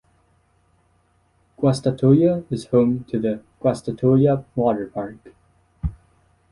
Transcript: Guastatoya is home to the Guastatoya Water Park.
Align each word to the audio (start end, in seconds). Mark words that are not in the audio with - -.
Guastatoya 1.59 2.43
is 2.51 2.65
home 2.65 3.03
to 3.03 3.19
the 3.19 3.43
Guastatoya 3.61 4.43
Water 4.55 4.87
Park. 4.87 5.35